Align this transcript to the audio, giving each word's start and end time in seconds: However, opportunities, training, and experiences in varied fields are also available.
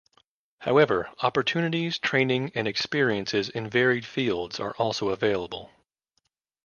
However, 0.61 1.11
opportunities, 1.19 1.99
training, 1.99 2.53
and 2.55 2.67
experiences 2.67 3.49
in 3.49 3.69
varied 3.69 4.03
fields 4.03 4.59
are 4.59 4.75
also 4.77 5.09
available. 5.09 5.69